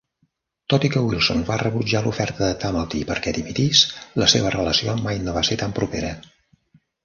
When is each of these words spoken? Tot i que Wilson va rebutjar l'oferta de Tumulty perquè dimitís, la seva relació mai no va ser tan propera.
Tot 0.73 0.85
i 0.87 0.89
que 0.95 1.03
Wilson 1.07 1.43
va 1.49 1.57
rebutjar 1.63 2.01
l'oferta 2.07 2.41
de 2.47 2.57
Tumulty 2.65 3.03
perquè 3.11 3.35
dimitís, 3.37 3.85
la 4.25 4.33
seva 4.37 4.57
relació 4.59 4.99
mai 5.07 5.23
no 5.29 5.39
va 5.41 5.49
ser 5.53 5.63
tan 5.67 5.81
propera. 5.81 6.15